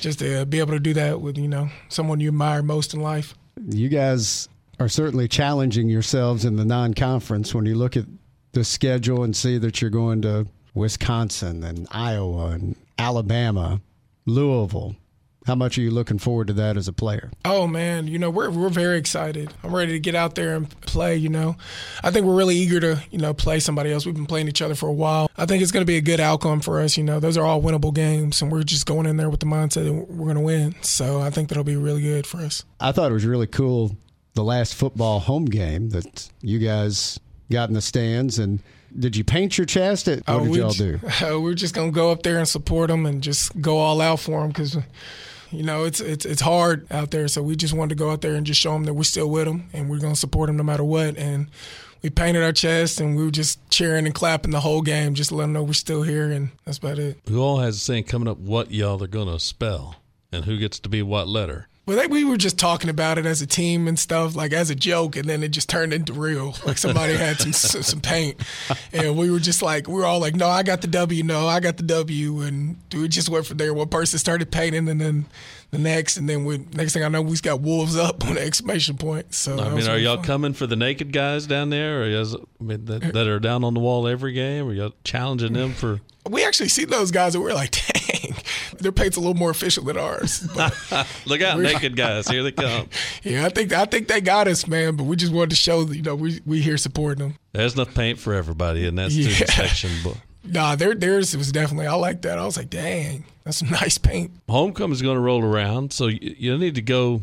[0.00, 3.00] just to be able to do that with you know someone you admire most in
[3.00, 3.34] life.
[3.68, 8.04] You guys are certainly challenging yourselves in the non conference when you look at
[8.56, 13.82] the schedule and see that you're going to Wisconsin and Iowa and Alabama,
[14.24, 14.96] Louisville.
[15.46, 17.30] How much are you looking forward to that as a player?
[17.44, 19.52] Oh man, you know we're we're very excited.
[19.62, 21.16] I'm ready to get out there and play.
[21.16, 21.56] You know,
[22.02, 24.06] I think we're really eager to you know play somebody else.
[24.06, 25.30] We've been playing each other for a while.
[25.36, 26.96] I think it's going to be a good outcome for us.
[26.96, 29.46] You know, those are all winnable games, and we're just going in there with the
[29.46, 30.74] mindset that we're going to win.
[30.80, 32.64] So I think that'll be really good for us.
[32.80, 33.96] I thought it was really cool
[34.32, 38.60] the last football home game that you guys got in the stands and
[38.98, 40.06] did you paint your chest?
[40.06, 41.00] What Oh, did y'all j- do?
[41.22, 44.20] Oh, we're just gonna go up there and support them and just go all out
[44.20, 44.76] for them because,
[45.50, 47.28] you know, it's it's it's hard out there.
[47.28, 49.28] So we just wanted to go out there and just show them that we're still
[49.30, 51.16] with them and we're gonna support them no matter what.
[51.18, 51.48] And
[52.02, 55.30] we painted our chest and we were just cheering and clapping the whole game, just
[55.30, 56.30] to let them know we're still here.
[56.30, 57.18] And that's about it.
[57.28, 59.96] Who all has a saying coming up what y'all are going to spell
[60.32, 61.68] and who gets to be what letter?
[61.86, 64.70] Well, they, we were just talking about it as a team and stuff, like as
[64.70, 66.54] a joke, and then it just turned into real.
[66.66, 68.42] Like somebody had some some paint,
[68.92, 71.22] and we were just like, we were all like, "No, I got the W.
[71.22, 73.72] No, I got the W." And we just went from there.
[73.72, 75.26] One person started painting, and then
[75.70, 78.34] the next, and then we next thing I know, we just got wolves up on
[78.34, 79.32] the exclamation point.
[79.32, 80.24] So I mean, are y'all fun.
[80.24, 83.38] coming for the naked guys down there, or y'all, I mean, that, er that are
[83.38, 84.66] down on the wall every game?
[84.66, 86.00] Are y'all challenging them for?
[86.30, 88.34] We actually see those guys, and we're like, "Dang,
[88.78, 90.46] their paint's a little more official than ours."
[91.26, 92.28] Look out, naked guys!
[92.28, 92.88] Here they come.
[93.22, 94.96] yeah, I think I think they got us, man.
[94.96, 97.38] But we just wanted to show that you know we we here supporting them.
[97.52, 99.46] There's enough paint for everybody in that student Yeah.
[99.46, 99.90] section.
[100.04, 100.16] But
[100.48, 101.86] Nah, their theirs was definitely.
[101.88, 102.38] I like that.
[102.38, 104.30] I was like, dang, that's some nice paint.
[104.48, 107.20] homecoming's going to roll around, so you, you need to go.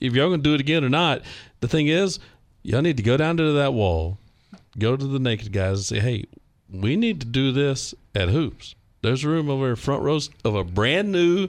[0.00, 1.22] If y'all going to do it again or not,
[1.60, 2.18] the thing is,
[2.62, 4.18] y'all need to go down to that wall,
[4.78, 6.24] go to the naked guys, and say, "Hey,
[6.72, 10.64] we need to do this at hoops." There's room over in front rows of a
[10.64, 11.48] brand new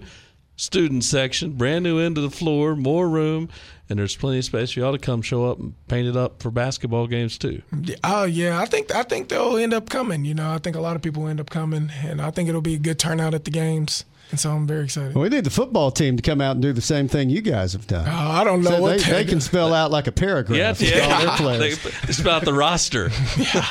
[0.55, 3.49] student section, brand new end of the floor, more room,
[3.89, 6.41] and there's plenty of space for y'all to come show up and paint it up
[6.41, 7.61] for basketball games too.
[8.03, 10.25] Oh yeah, I think I think they'll end up coming.
[10.25, 12.49] You know, I think a lot of people will end up coming, and I think
[12.49, 14.05] it'll be a good turnout at the games.
[14.33, 15.13] And so I'm very excited.
[15.13, 17.39] Well, we need the football team to come out and do the same thing you
[17.39, 18.07] guys have done.
[18.07, 20.79] Oh, I don't know So what they, they can spell out like a paragraph.
[20.79, 21.83] with all their players.
[21.83, 23.11] They- It's about the roster.
[23.37, 23.63] yeah.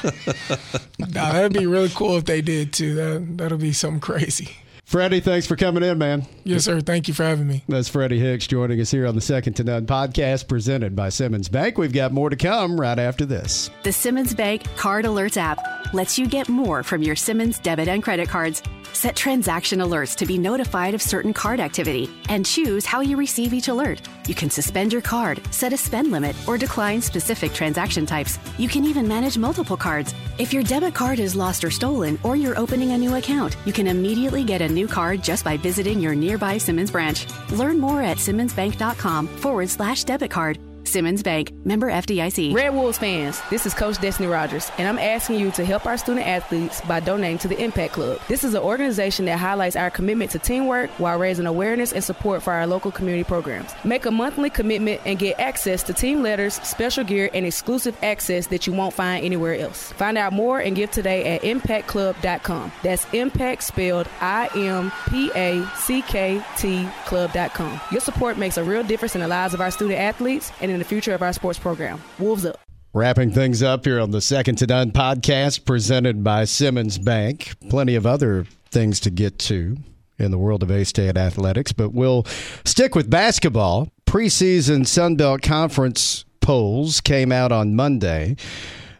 [1.00, 2.94] Nah, that'd be really cool if they did too.
[2.94, 4.50] That that'll be something crazy.
[4.92, 6.26] Freddy, thanks for coming in, man.
[6.44, 6.82] Yes, sir.
[6.82, 7.64] Thank you for having me.
[7.66, 11.48] That's Freddy Hicks joining us here on the Second to None podcast presented by Simmons
[11.48, 11.78] Bank.
[11.78, 13.70] We've got more to come right after this.
[13.84, 15.58] The Simmons Bank Card Alerts app
[15.94, 18.62] lets you get more from your Simmons debit and credit cards.
[18.92, 23.54] Set transaction alerts to be notified of certain card activity and choose how you receive
[23.54, 24.02] each alert.
[24.26, 28.38] You can suspend your card, set a spend limit, or decline specific transaction types.
[28.58, 30.14] You can even manage multiple cards.
[30.38, 33.72] If your debit card is lost or stolen, or you're opening a new account, you
[33.72, 37.26] can immediately get a new card just by visiting your nearby Simmons branch.
[37.50, 40.58] Learn more at simmonsbank.com forward slash debit card.
[40.92, 42.54] Simmons Bank, member FDIC.
[42.54, 45.96] Red Wolves fans, this is Coach Destiny Rogers, and I'm asking you to help our
[45.96, 48.20] student athletes by donating to the Impact Club.
[48.28, 52.42] This is an organization that highlights our commitment to teamwork while raising awareness and support
[52.42, 53.70] for our local community programs.
[53.84, 58.48] Make a monthly commitment and get access to team letters, special gear, and exclusive access
[58.48, 59.92] that you won't find anywhere else.
[59.92, 62.70] Find out more and give today at impactclub.com.
[62.82, 67.80] That's impact spelled I M P A C K T club.com.
[67.90, 70.81] Your support makes a real difference in the lives of our student athletes and in
[70.82, 72.00] the future of our sports program.
[72.18, 72.58] Wolves up.
[72.92, 77.54] Wrapping things up here on the Second to None podcast presented by Simmons Bank.
[77.70, 79.76] Plenty of other things to get to
[80.18, 82.24] in the world of A State athletics, but we'll
[82.64, 83.88] stick with basketball.
[84.06, 88.36] Preseason Sun Belt Conference polls came out on Monday.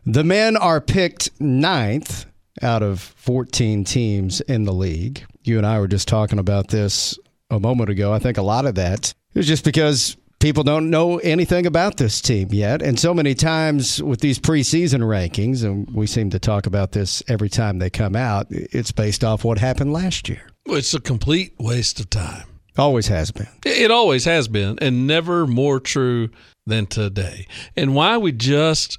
[0.06, 2.26] The men are picked ninth
[2.62, 5.24] out of 14 teams in the league.
[5.42, 7.18] You and I were just talking about this
[7.50, 8.12] a moment ago.
[8.12, 12.20] I think a lot of that is just because people don't know anything about this
[12.20, 12.82] team yet.
[12.82, 17.22] And so many times with these preseason rankings, and we seem to talk about this
[17.28, 20.50] every time they come out, it's based off what happened last year.
[20.66, 22.48] It's a complete waste of time.
[22.76, 23.46] Always has been.
[23.64, 26.30] It always has been, and never more true
[26.66, 27.46] than today.
[27.76, 28.98] And why we just,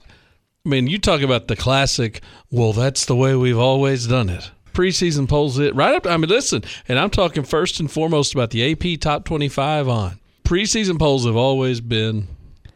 [0.65, 4.49] I mean, you talk about the classic, well, that's the way we've always done it.
[4.71, 6.07] Preseason polls it right up.
[6.07, 10.19] I mean, listen, and I'm talking first and foremost about the AP top 25 on
[10.53, 12.27] preseason polls have always been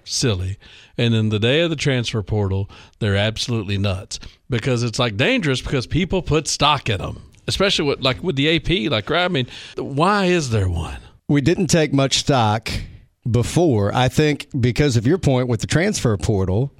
[0.03, 0.57] silly.
[0.97, 5.61] And then the day of the transfer portal, they're absolutely nuts because it's like dangerous
[5.61, 8.91] because people put stock in them, especially with like with the AP.
[8.91, 10.97] Like, I mean, why is there one?
[11.29, 12.71] We didn't take much stock
[13.29, 13.93] before.
[13.93, 16.73] I think because of your point with the transfer portal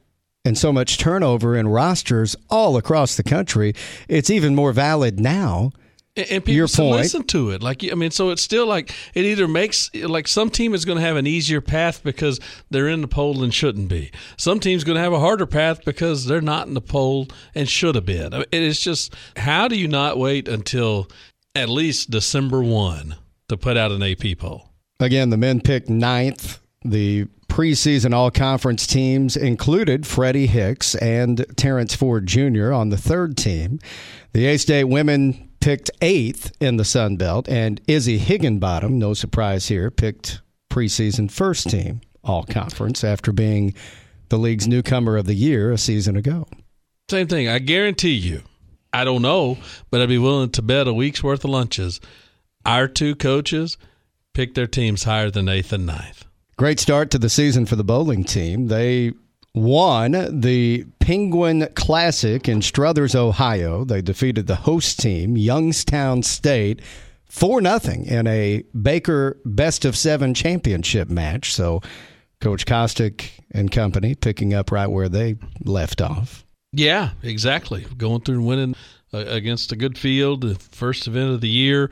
[0.46, 3.76] and so much turnover in rosters all across the country,
[4.08, 5.74] it's even more valid now
[6.18, 6.98] and people Your point.
[6.98, 7.62] listen to it.
[7.62, 10.98] Like I mean, so it's still like it either makes like some team is going
[10.98, 14.12] to have an easier path because they're in the poll and shouldn't be.
[14.38, 17.70] Some team's going to have a harder path because they're not in the poll and
[17.70, 18.34] should have been.
[18.34, 21.08] I mean, It's just how do you not wait until
[21.56, 23.16] at least December one
[23.50, 24.70] to put out an AP poll?
[25.00, 26.60] Again, the men picked ninth.
[26.84, 32.72] The preseason all conference teams included Freddy Hicks and Terrence Ford Jr.
[32.72, 33.80] on the third team.
[34.34, 39.67] The A State women picked eighth in the Sun Belt, and Izzy Higginbottom, no surprise
[39.67, 43.74] here, picked preseason first team all conference after being
[44.30, 46.48] the league's newcomer of the year a season ago.
[47.10, 47.48] Same thing.
[47.48, 48.43] I guarantee you.
[48.93, 49.58] I don't know,
[49.89, 52.02] but I'd be willing to bet a week's worth of lunches.
[52.65, 53.78] Our two coaches
[54.34, 56.26] picked their teams higher than eighth and ninth.
[56.58, 58.67] Great start to the season for the bowling team.
[58.67, 59.13] They
[59.54, 63.84] won the Penguin Classic in Struthers, Ohio.
[63.84, 66.82] They defeated the host team, Youngstown State,
[67.26, 71.54] 4 0 in a Baker Best of Seven championship match.
[71.54, 71.82] So,
[72.40, 76.46] Coach Kostick and company picking up right where they left off.
[76.72, 77.86] Yeah, exactly.
[77.98, 78.76] Going through and winning
[79.14, 81.90] uh, against a good field, the first event of the year.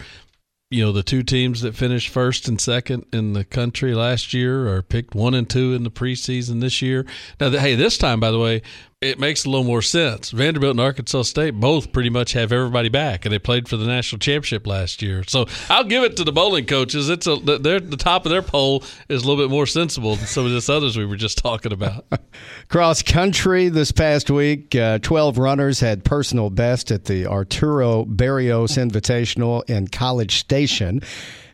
[0.71, 4.67] You know, the two teams that finished first and second in the country last year
[4.67, 7.05] are picked one and two in the preseason this year.
[7.39, 8.63] Now, hey, this time, by the way,
[9.01, 10.31] it makes a little more sense.
[10.31, 13.85] Vanderbilt and Arkansas State both pretty much have everybody back, and they played for the
[13.85, 15.23] national championship last year.
[15.27, 17.09] So I'll give it to the bowling coaches.
[17.09, 20.25] It's a they're the top of their poll is a little bit more sensible than
[20.25, 22.05] some of this others we were just talking about.
[22.69, 28.77] Cross country this past week, uh, 12 runners had personal best at the Arturo Barrios
[28.77, 31.01] Invitational in College Station.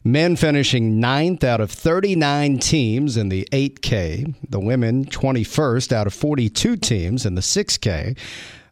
[0.03, 4.33] Men finishing ninth out of 39 teams in the 8K.
[4.49, 8.17] The women 21st out of 42 teams in the 6K.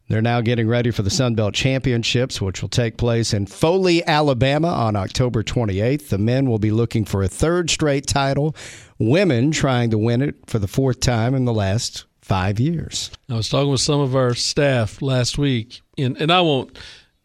[0.08, 4.04] They're now getting ready for the Sun Belt Championships, which will take place in Foley,
[4.08, 6.10] Alabama on October 28th.
[6.10, 8.56] The men will be looking for a third straight title.
[8.98, 13.12] Women trying to win it for the fourth time in the last five years.
[13.30, 16.76] I was talking with some of our staff last week, and, and I won't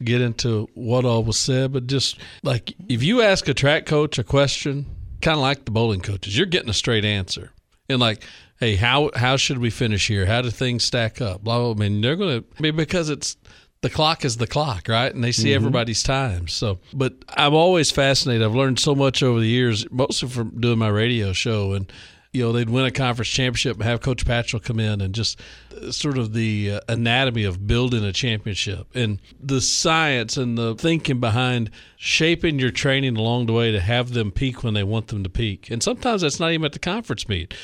[0.04, 4.18] get into what all was said, but just like if you ask a track coach
[4.18, 4.86] a question,
[5.22, 7.50] kind of like the bowling coaches, you're getting a straight answer.
[7.88, 8.22] And like,
[8.60, 10.26] hey, how how should we finish here?
[10.26, 11.42] How do things stack up?
[11.44, 11.58] Blah.
[11.58, 11.74] blah.
[11.74, 11.84] blah.
[11.84, 13.36] I mean, they're going to I mean, because it's
[13.82, 15.14] the clock is the clock, right?
[15.14, 15.56] And they see Mhm.
[15.56, 16.54] everybody's times.
[16.54, 18.42] So, but I'm always fascinated.
[18.42, 21.74] I've learned so much over the years, mostly from doing my radio show.
[21.74, 21.92] And,
[22.34, 25.40] you know, they'd win a conference championship and have Coach Patchell come in and just
[25.80, 30.74] uh, sort of the uh, anatomy of building a championship and the science and the
[30.74, 35.06] thinking behind shaping your training along the way to have them peak when they want
[35.06, 35.70] them to peak.
[35.70, 37.54] And sometimes that's not even at the conference meet.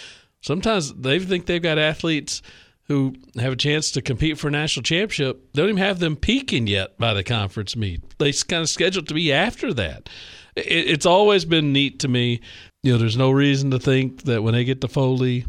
[0.41, 2.41] Sometimes they think they've got athletes
[2.85, 5.53] who have a chance to compete for a national championship.
[5.53, 8.03] They don't even have them peaking yet by the conference meet.
[8.19, 10.09] They kind of scheduled to be after that.
[10.57, 12.41] It, it's always been neat to me.
[12.83, 15.45] You know, there's no reason to think that when they get to Foley,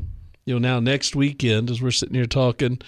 [0.45, 2.79] you know, now next weekend, as we're sitting here talking,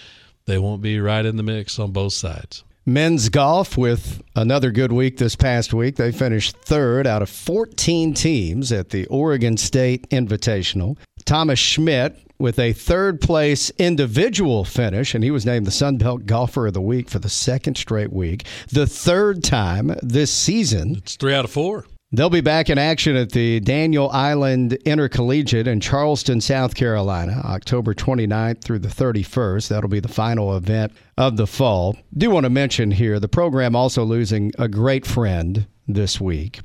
[0.46, 2.64] they won't be right in the mix on both sides.
[2.86, 5.96] Men's golf with another good week this past week.
[5.96, 10.98] They finished third out of 14 teams at the Oregon State Invitational.
[11.24, 16.26] Thomas Schmidt with a third place individual finish, and he was named the Sun Belt
[16.26, 20.96] Golfer of the Week for the second straight week, the third time this season.
[20.98, 21.86] It's three out of four.
[22.16, 27.96] They'll be back in action at the Daniel Island Intercollegiate in Charleston, South Carolina, October
[27.96, 29.70] 29th through the 31st.
[29.70, 31.98] That'll be the final event of the fall.
[32.16, 36.60] Do want to mention here the program also losing a great friend this week.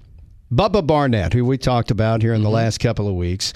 [0.53, 2.57] Bubba Barnett, who we talked about here in the mm-hmm.
[2.57, 3.55] last couple of weeks,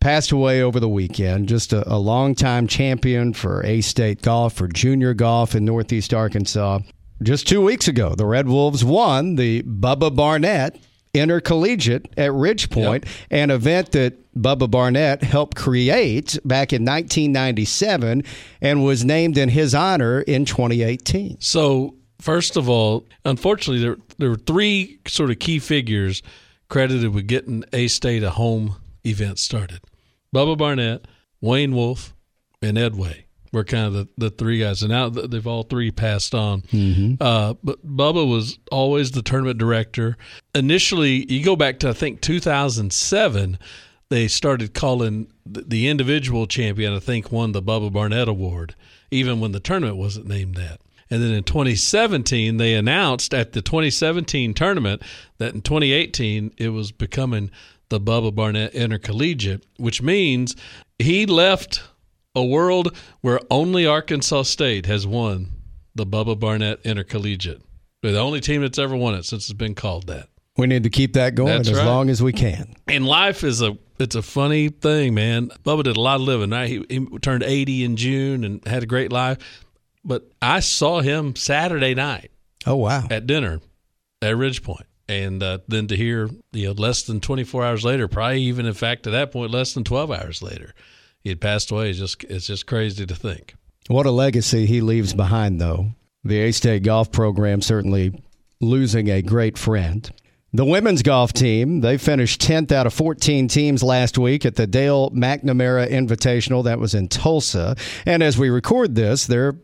[0.00, 1.48] passed away over the weekend.
[1.48, 6.80] Just a, a longtime champion for A State golf, for junior golf in Northeast Arkansas.
[7.22, 10.76] Just two weeks ago, the Red Wolves won the Bubba Barnett
[11.18, 18.22] Intercollegiate at Ridge Point, an event that Bubba Barnett helped create back in 1997
[18.60, 21.38] and was named in his honor in 2018.
[21.40, 26.22] So, first of all, unfortunately, there there were three sort of key figures
[26.68, 29.80] credited with getting A State a home event started:
[30.34, 31.06] Bubba Barnett,
[31.40, 32.14] Wayne Wolf,
[32.62, 35.90] and Ed Way were kind of the, the three guys, and now they've all three
[35.90, 36.62] passed on.
[37.20, 40.16] Uh, but Bubba was always the tournament director.
[40.54, 43.58] Initially, you go back to I think 2007.
[44.10, 46.94] They started calling the, the individual champion.
[46.94, 48.74] I think won the Bubba Barnett Award,
[49.10, 50.80] even when the tournament wasn't named that.
[51.10, 55.02] And then in 2017, they announced at the 2017 tournament
[55.38, 57.50] that in 2018 it was becoming
[57.88, 60.54] the Bubba Barnett Intercollegiate, which means
[60.98, 61.82] he left
[62.38, 65.52] a world where only Arkansas State has won
[65.94, 67.62] the Bubba Barnett Intercollegiate.
[68.02, 70.28] They're the only team that's ever won it since it's been called that.
[70.56, 71.86] We need to keep that going That's as right.
[71.86, 72.74] long as we can.
[72.88, 75.48] And life is a it's a funny thing, man.
[75.64, 76.50] Bubba did a lot of living.
[76.50, 76.68] Right?
[76.68, 79.38] He, he turned 80 in June and had a great life.
[80.04, 82.30] But I saw him Saturday night
[82.66, 83.04] Oh, wow.
[83.10, 83.60] at dinner
[84.22, 88.42] at Ridgepoint, And uh, then to hear, you know, less than 24 hours later, probably
[88.42, 90.74] even in fact at that point, less than 12 hours later,
[91.28, 91.90] he had passed away.
[91.90, 93.54] It's just, it's just crazy to think.
[93.88, 95.90] What a legacy he leaves behind, though.
[96.24, 98.22] The A State golf program certainly
[98.60, 100.10] losing a great friend.
[100.54, 104.66] The women's golf team, they finished 10th out of 14 teams last week at the
[104.66, 106.64] Dale McNamara Invitational.
[106.64, 107.76] That was in Tulsa.
[108.06, 109.58] And as we record this, they're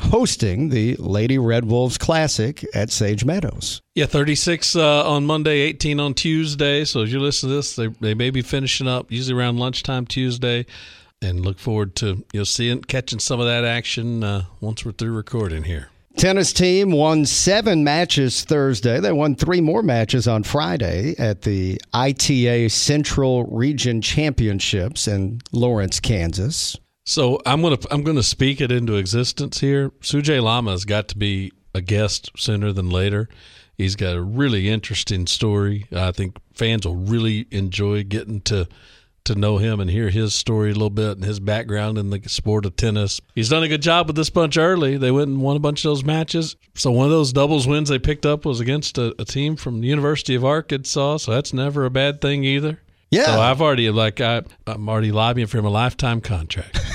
[0.00, 3.80] hosting the Lady Red Wolves Classic at Sage Meadows.
[3.94, 6.84] Yeah, 36 uh, on Monday, 18 on Tuesday.
[6.84, 10.06] So as you listen to this, they, they may be finishing up usually around lunchtime
[10.06, 10.66] Tuesday.
[11.24, 14.92] And look forward to you know seeing catching some of that action uh, once we're
[14.92, 15.88] through recording here.
[16.16, 19.00] Tennis team won seven matches Thursday.
[19.00, 25.98] They won three more matches on Friday at the ITA Central Region Championships in Lawrence,
[25.98, 26.76] Kansas.
[27.04, 29.90] So I'm gonna I'm gonna speak it into existence here.
[30.02, 33.28] Sujay Lama has got to be a guest sooner than later.
[33.76, 35.86] He's got a really interesting story.
[35.90, 38.68] I think fans will really enjoy getting to
[39.24, 42.20] to know him and hear his story a little bit and his background in the
[42.28, 43.20] sport of tennis.
[43.34, 44.96] He's done a good job with this bunch early.
[44.96, 46.56] They went and won a bunch of those matches.
[46.74, 49.80] So one of those doubles wins they picked up was against a, a team from
[49.80, 51.18] the University of Arkansas.
[51.18, 52.80] So that's never a bad thing either.
[53.10, 53.26] Yeah.
[53.26, 56.78] So I've already like I, I'm already lobbying for him a lifetime contract.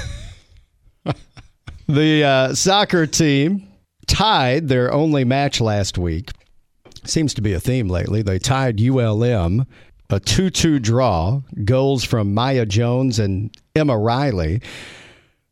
[1.90, 3.68] The uh, soccer team
[4.06, 6.30] tied their only match last week.
[7.04, 8.22] Seems to be a theme lately.
[8.22, 9.66] They tied ULM
[10.10, 14.62] a 2 2 draw, goals from Maya Jones and Emma Riley.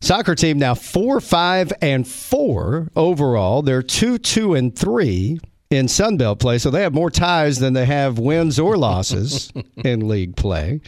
[0.02, 3.62] Soccer team now 4 5 and 4 overall.
[3.62, 5.40] They're 2 2 and 3
[5.70, 10.08] in Sunbelt play, so they have more ties than they have wins or losses in
[10.08, 10.82] league play.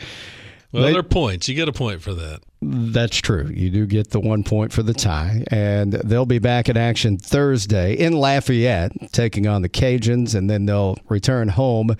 [0.72, 1.50] Well, They- they're points.
[1.50, 2.40] You get a point for that.
[2.62, 3.50] That's true.
[3.54, 7.18] You do get the one point for the tie, and they'll be back in action
[7.18, 11.96] Thursday in Lafayette, taking on the Cajuns, and then they'll return home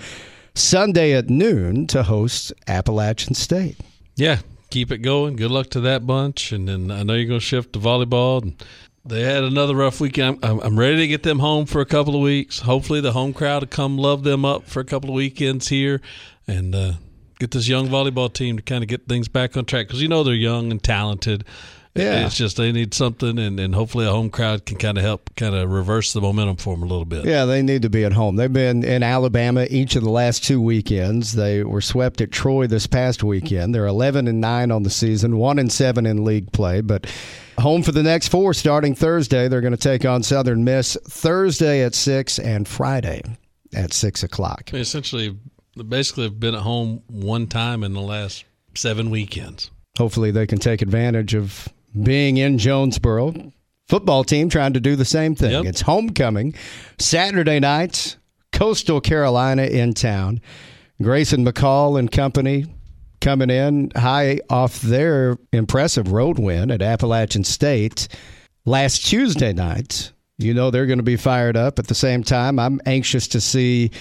[0.60, 3.78] Sunday at noon to host Appalachian State.
[4.16, 5.36] Yeah, keep it going.
[5.36, 6.52] Good luck to that bunch.
[6.52, 8.42] And then I know you're going to shift to volleyball.
[8.44, 8.64] And
[9.06, 10.40] They had another rough weekend.
[10.44, 12.60] I'm, I'm ready to get them home for a couple of weeks.
[12.60, 16.02] Hopefully, the home crowd will come love them up for a couple of weekends here
[16.48, 16.94] and uh,
[17.40, 20.08] get this young volleyball team to kind of get things back on track because you
[20.10, 21.46] know they're young and talented.
[21.96, 22.26] Yeah.
[22.26, 25.36] It's just they need something, and, and hopefully a home crowd can kind of help
[25.36, 27.26] kind of reverse the momentum for them a little bit.
[27.26, 28.36] Yeah, they need to be at home.
[28.36, 31.34] They've been in Alabama each of the last two weekends.
[31.34, 33.74] They were swept at Troy this past weekend.
[33.74, 37.08] They're 11 and 9 on the season, 1 and 7 in league play, but
[37.58, 39.48] home for the next four starting Thursday.
[39.48, 43.24] They're going to take on Southern Miss Thursday at 6 and Friday
[43.74, 44.70] at 6 o'clock.
[44.70, 45.38] I mean, essentially,
[45.88, 48.46] basically have been at home one time in the last
[48.76, 49.72] seven weekends.
[49.98, 51.68] Hopefully, they can take advantage of
[52.02, 53.52] being in Jonesboro.
[53.88, 55.52] Football team trying to do the same thing.
[55.52, 55.66] Yep.
[55.66, 56.54] It's homecoming.
[57.00, 58.18] Saturday night,
[58.52, 60.42] Coastal Carolina in town.
[61.02, 62.66] Grayson McCall and company
[63.22, 68.08] coming in high off their impressive road win at Appalachian State
[68.66, 70.12] last Tuesday night.
[70.38, 71.80] You know they're going to be fired up.
[71.80, 73.92] At the same time, I'm anxious to see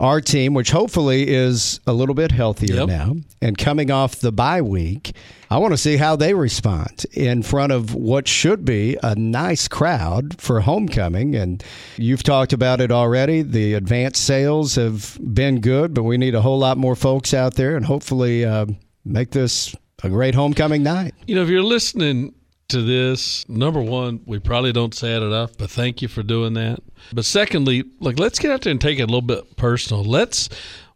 [0.00, 2.88] our team, which hopefully is a little bit healthier Yep.
[2.88, 5.12] now, and coming off the bye week,
[5.50, 9.68] I want to see how they respond in front of what should be a nice
[9.68, 11.34] crowd for homecoming.
[11.36, 11.62] And
[11.96, 13.42] you've talked about it already.
[13.42, 17.54] The advanced sales have been good, but we need a whole lot more folks out
[17.54, 18.66] there and hopefully uh,
[19.04, 21.14] make this a great homecoming night.
[21.26, 22.34] You know, if you're listening
[22.68, 26.54] to this, number one, we probably don't say it enough, but thank you for doing
[26.54, 26.80] that.
[27.12, 30.04] But secondly, like let's get out there and take it a little bit personal.
[30.04, 30.48] Let's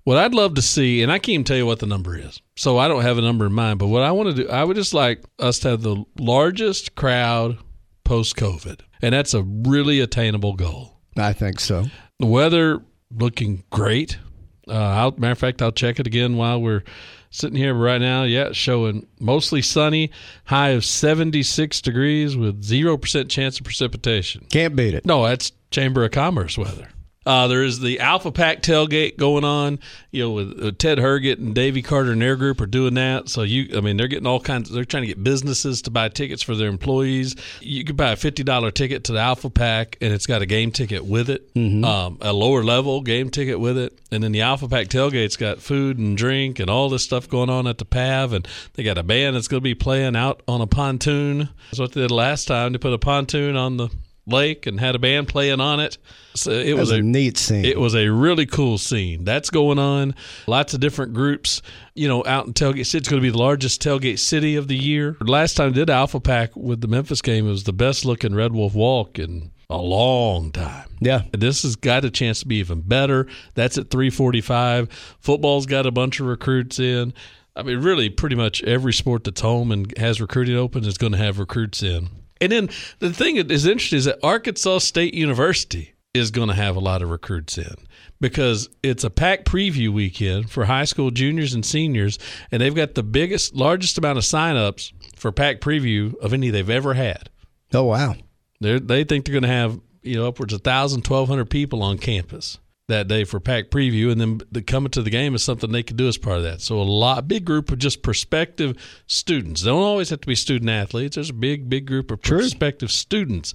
[0.05, 2.41] what I'd love to see, and I can't even tell you what the number is,
[2.57, 3.79] so I don't have a number in mind.
[3.79, 6.95] But what I want to do, I would just like us to have the largest
[6.95, 7.59] crowd
[8.05, 10.97] post COVID, and that's a really attainable goal.
[11.17, 11.87] I think so.
[12.19, 12.83] The weather
[13.15, 14.19] looking great.
[14.67, 16.83] Uh, I'll, matter of fact, I'll check it again while we're
[17.31, 18.25] sitting here right now.
[18.25, 20.11] Yeah, showing mostly sunny,
[20.45, 24.47] high of 76 degrees with 0% chance of precipitation.
[24.51, 25.07] Can't beat it.
[25.07, 26.89] No, that's Chamber of Commerce weather.
[27.27, 29.79] Uh, there is the Alpha Pack tailgate going on.
[30.11, 33.29] You know, with, with Ted Herget and Davey Carter and their group are doing that.
[33.29, 34.71] So you, I mean, they're getting all kinds.
[34.71, 37.37] They're trying to get businesses to buy tickets for their employees.
[37.61, 40.47] You could buy a fifty dollar ticket to the Alpha Pack, and it's got a
[40.47, 41.51] game ticket with it,
[41.85, 45.61] um, a lower level game ticket with it, and then the Alpha Pack tailgate's got
[45.61, 48.97] food and drink and all this stuff going on at the Pav, and they got
[48.99, 51.51] a band that's going to be playing out on a pontoon.
[51.71, 52.73] That's what they did last time.
[52.73, 53.91] They put a pontoon on the
[54.33, 55.99] lake and had a band playing on it.
[56.35, 57.65] So it was was a neat scene.
[57.65, 59.25] It was a really cool scene.
[59.25, 60.15] That's going on.
[60.47, 61.63] Lots of different groups,
[61.95, 62.99] you know, out in Tailgate City.
[62.99, 65.17] It's going to be the largest tailgate city of the year.
[65.21, 68.35] Last time I did Alpha Pack with the Memphis game, it was the best looking
[68.35, 70.89] Red Wolf walk in a long time.
[71.01, 71.23] Yeah.
[71.33, 73.27] This has got a chance to be even better.
[73.55, 74.89] That's at 345.
[75.21, 77.15] Football's got a bunch of recruits in.
[77.57, 81.13] I mean, really, pretty much every sport that's home and has recruiting open is going
[81.13, 82.09] to have recruits in.
[82.41, 86.55] And then the thing that is interesting is that Arkansas State University is going to
[86.55, 87.75] have a lot of recruits in
[88.21, 92.19] because it's a pack preview weekend for high school juniors and seniors,
[92.51, 96.69] and they've got the biggest, largest amount of signups for pack preview of any they've
[96.69, 97.31] ever had.
[97.73, 98.17] Oh, wow.
[98.61, 101.99] They they think they're going to have you know upwards of 1,000, 1,200 people on
[101.99, 102.59] campus
[102.91, 105.83] that day for pack preview, and then the coming to the game is something they
[105.83, 106.61] could do as part of that.
[106.61, 108.77] So a lot, big group of just prospective
[109.07, 109.63] students.
[109.63, 111.17] They don't always have to be student athletes.
[111.17, 113.55] There's a big, big group of prospective students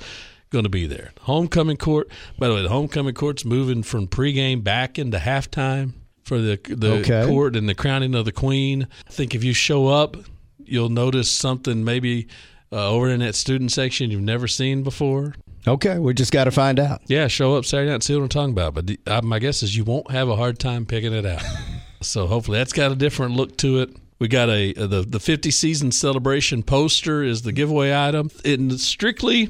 [0.50, 1.12] going to be there.
[1.22, 2.10] Homecoming court.
[2.38, 6.94] By the way, the homecoming court's moving from pregame back into halftime for the the
[7.00, 7.26] Okay.
[7.26, 8.88] court and the crowning of the queen.
[9.08, 10.18] I think if you show up,
[10.64, 12.28] you'll notice something maybe
[12.72, 15.36] uh, over in that student section you've never seen before.
[15.68, 17.02] Okay, we just got to find out.
[17.08, 18.74] Yeah, show up Saturday night and see what I'm talking about.
[18.76, 21.44] But the, uh, my guess is you won't have a hard time picking it out.
[22.02, 23.90] so hopefully that's got a different look to it.
[24.20, 28.30] We got a the the 50 season celebration poster is the giveaway item.
[28.46, 29.50] It's strictly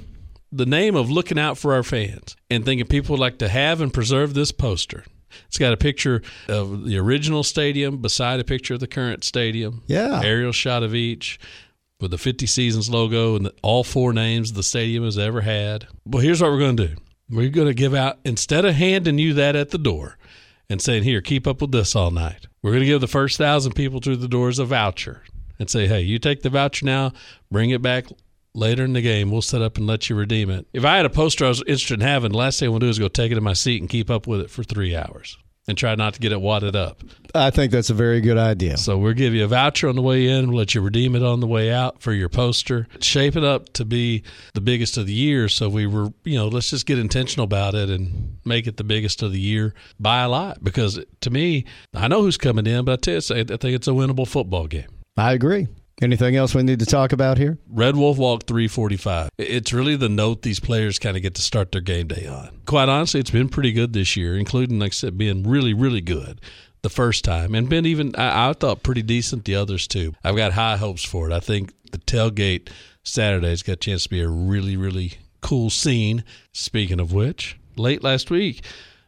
[0.51, 3.81] the name of looking out for our fans and thinking people would like to have
[3.81, 5.03] and preserve this poster.
[5.47, 9.83] It's got a picture of the original stadium beside a picture of the current stadium.
[9.85, 10.21] Yeah.
[10.23, 11.39] Aerial shot of each
[11.99, 15.87] with the 50 Seasons logo and the, all four names the stadium has ever had.
[16.05, 16.95] Well, here's what we're going to do
[17.29, 20.17] we're going to give out, instead of handing you that at the door
[20.69, 23.37] and saying, here, keep up with this all night, we're going to give the first
[23.37, 25.23] thousand people through the doors a voucher
[25.57, 27.13] and say, hey, you take the voucher now,
[27.49, 28.05] bring it back
[28.53, 29.31] later in the game.
[29.31, 30.67] We'll set up and let you redeem it.
[30.73, 32.81] If I had a poster I was interested in having, the last thing I want
[32.81, 34.63] to do is go take it in my seat and keep up with it for
[34.63, 35.37] three hours
[35.67, 37.01] and try not to get it wadded up.
[37.33, 38.77] I think that's a very good idea.
[38.77, 40.49] So we'll give you a voucher on the way in.
[40.49, 42.87] We'll let you redeem it on the way out for your poster.
[42.99, 45.49] Shape it up to be the biggest of the year.
[45.49, 48.83] So we were, you know, let's just get intentional about it and make it the
[48.83, 50.63] biggest of the year by a lot.
[50.63, 53.87] Because to me, I know who's coming in, but I tell you, I think it's
[53.87, 54.87] a winnable football game.
[55.17, 55.67] I agree.
[56.01, 57.57] Anything else we need to talk about here?
[57.69, 59.29] Red Wolf Walk 345.
[59.37, 62.59] It's really the note these players kind of get to start their game day on.
[62.65, 66.01] Quite honestly, it's been pretty good this year, including, like I said, being really, really
[66.01, 66.41] good
[66.81, 70.13] the first time and been even, I, I thought, pretty decent the others too.
[70.23, 71.33] I've got high hopes for it.
[71.33, 72.69] I think the tailgate
[73.03, 76.25] Saturday's got a chance to be a really, really cool scene.
[76.51, 78.65] Speaking of which, late last week,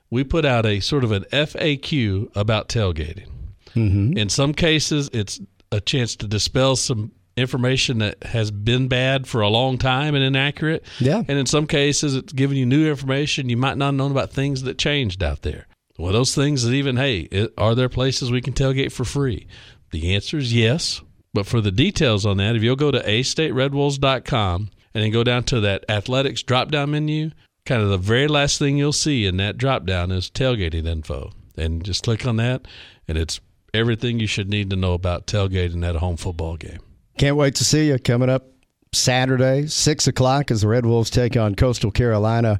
[0.09, 3.27] we put out a sort of an FAQ about tailgating.
[3.75, 4.17] Mm-hmm.
[4.17, 9.41] In some cases, it's a chance to dispel some information that has been bad for
[9.41, 10.83] a long time and inaccurate.
[10.99, 11.23] Yeah.
[11.27, 14.31] And in some cases, it's giving you new information you might not have known about
[14.31, 15.67] things that changed out there.
[15.99, 19.47] Well, those things that even, hey, are there places we can tailgate for free?
[19.91, 21.01] The answer is yes.
[21.33, 25.43] But for the details on that, if you'll go to astateredwolves.com and then go down
[25.45, 27.31] to that athletics drop down menu,
[27.65, 31.31] kind of the very last thing you'll see in that drop down is tailgating info.
[31.55, 32.67] And just click on that,
[33.07, 33.39] and it's
[33.73, 36.79] everything you should need to know about tailgating at a home football game.
[37.17, 38.45] Can't wait to see you coming up
[38.93, 42.59] Saturday, 6 o'clock, as the Red Wolves take on Coastal Carolina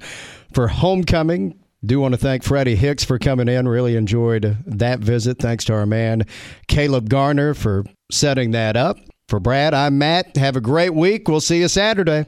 [0.54, 1.60] for homecoming.
[1.86, 3.68] Do want to thank Freddy Hicks for coming in.
[3.68, 5.40] Really enjoyed that visit.
[5.40, 6.24] Thanks to our man,
[6.68, 8.98] Caleb Garner, for setting that up.
[9.30, 10.38] For Brad, I'm Matt.
[10.38, 11.28] Have a great week.
[11.28, 12.26] We'll see you Saturday.